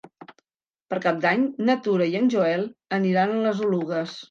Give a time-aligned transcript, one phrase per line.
[0.93, 2.67] Per Cap d'Any na Tura i en Joel
[3.01, 4.19] aniran a les Oluges.